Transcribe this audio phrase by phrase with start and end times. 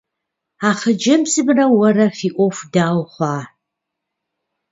[0.67, 3.37] А хъыджэбзымрэ уэрэ фи Ӏуэху дауэ хъуа?